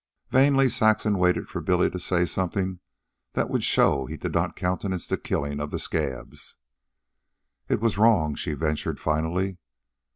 Vainly 0.31 0.67
Saxon 0.67 1.19
waited 1.19 1.47
for 1.47 1.61
Billy 1.61 1.87
to 1.91 1.99
say 1.99 2.25
something 2.25 2.79
that 3.33 3.51
would 3.51 3.63
show 3.63 4.07
he 4.07 4.17
did 4.17 4.33
not 4.33 4.55
countenance 4.55 5.05
the 5.05 5.15
killing 5.15 5.59
of 5.59 5.69
the 5.69 5.77
scabs. 5.77 6.55
"It 7.69 7.79
was 7.79 7.99
wrong," 7.99 8.33
she 8.33 8.53
ventured 8.53 8.99
finally. 8.99 9.59